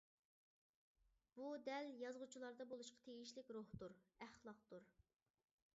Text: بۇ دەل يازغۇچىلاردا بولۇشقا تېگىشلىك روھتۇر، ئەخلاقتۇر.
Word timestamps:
بۇ 1.35 1.49
دەل 1.67 1.91
يازغۇچىلاردا 2.05 2.69
بولۇشقا 2.73 3.07
تېگىشلىك 3.09 3.53
روھتۇر، 3.59 3.97
ئەخلاقتۇر. 4.27 4.91